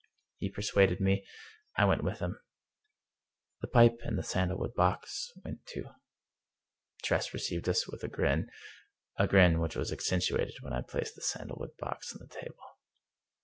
[0.39, 1.27] He persuaded me.
[1.77, 2.39] I went with him.
[3.61, 5.89] The pipe, in the sandalwood box, went too.
[7.03, 8.49] Tress received us with a grin—
[9.19, 12.79] a grin which was accentuated when I placed the sandal wood box on the table.